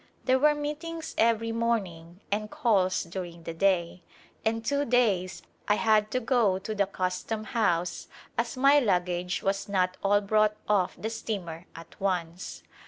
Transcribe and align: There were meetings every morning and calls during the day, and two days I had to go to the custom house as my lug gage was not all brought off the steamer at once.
There 0.25 0.39
were 0.39 0.55
meetings 0.55 1.13
every 1.15 1.51
morning 1.51 2.21
and 2.31 2.49
calls 2.49 3.03
during 3.03 3.43
the 3.43 3.53
day, 3.53 4.01
and 4.43 4.65
two 4.65 4.83
days 4.83 5.43
I 5.67 5.75
had 5.75 6.09
to 6.09 6.19
go 6.19 6.57
to 6.57 6.73
the 6.73 6.87
custom 6.87 7.43
house 7.43 8.07
as 8.35 8.57
my 8.57 8.79
lug 8.79 9.05
gage 9.05 9.43
was 9.43 9.69
not 9.69 9.97
all 10.03 10.19
brought 10.21 10.55
off 10.67 10.95
the 10.99 11.11
steamer 11.11 11.67
at 11.75 12.01
once. 12.01 12.63